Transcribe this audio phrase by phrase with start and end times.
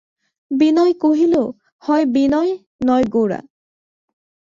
[0.51, 1.35] বিনয় কহিল,
[1.83, 2.51] হয় বিনয়,
[2.87, 3.39] নয় গোরা।